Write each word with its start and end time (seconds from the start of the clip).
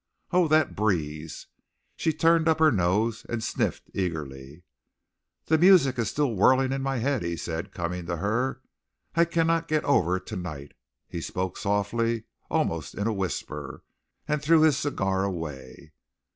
"Oh, 0.31 0.47
that 0.47 0.75
breeze!" 0.75 1.45
She 1.95 2.11
turned 2.11 2.47
up 2.49 2.57
her 2.57 2.71
nose 2.71 3.23
and 3.29 3.43
sniffed 3.43 3.91
eagerly. 3.93 4.63
"The 5.45 5.59
music 5.59 5.99
is 5.99 6.09
still 6.09 6.33
whirling 6.33 6.71
in 6.71 6.81
my 6.81 6.97
head," 6.97 7.21
he 7.21 7.37
said, 7.37 7.71
coming 7.71 8.07
to 8.07 8.17
her. 8.17 8.63
"I 9.13 9.25
cannot 9.25 9.67
get 9.67 9.83
over 9.85 10.19
tonight." 10.19 10.71
He 11.07 11.21
spoke 11.21 11.55
softly 11.55 12.23
almost 12.49 12.95
in 12.95 13.05
a 13.05 13.13
whisper 13.13 13.83
and 14.27 14.41
threw 14.41 14.61
his 14.61 14.75
cigar 14.75 15.23
away. 15.23 15.91